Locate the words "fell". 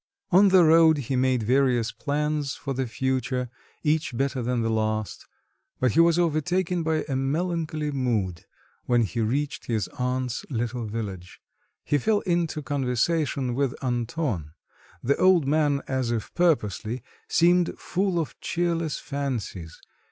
11.99-12.21